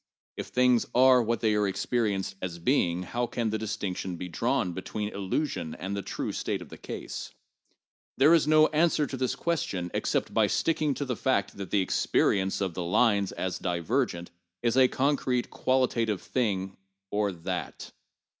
If 0.35 0.47
things 0.47 0.87
are 0.95 1.21
what 1.21 1.41
they 1.41 1.53
are 1.53 1.67
experienced 1.67 2.35
as 2.41 2.57
being, 2.57 3.03
how 3.03 3.27
can 3.27 3.51
there 3.51 3.59
be 3.59 3.61
the 3.61 3.67
distinction 3.67 4.13
that 4.13 4.17
we 4.17 4.29
draw 4.29 4.63
between 4.63 5.11
illu 5.11 5.47
sion 5.47 5.75
and 5.75 5.95
the 5.95 6.01
true 6.01 6.31
state 6.31 6.59
of 6.59 6.69
the 6.69 6.77
case 6.79 7.29
1 7.33 7.39
There 8.17 8.33
is 8.33 8.47
no 8.47 8.65
answer 8.69 9.05
to 9.05 9.15
this 9.15 9.35
ques 9.35 9.61
tion 9.61 9.91
except 9.93 10.33
by 10.33 10.47
sticking 10.47 10.95
to 10.95 11.05
the 11.05 11.15
fact 11.15 11.55
that 11.57 11.69
the 11.69 11.81
experience 11.81 12.61
of 12.61 12.73
the 12.73 12.81
lines 12.83 13.31
as 13.33 13.59
divergent 13.59 14.31
is 14.63 14.75
a 14.75 14.87
concrete 14.87 15.51
qualitative 15.51 16.23
thing 16.23 16.77
or 17.11 17.31
that. 17.31 17.91